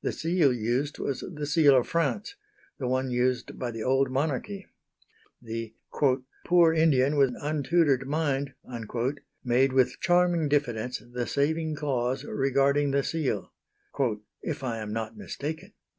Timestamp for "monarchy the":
4.10-5.74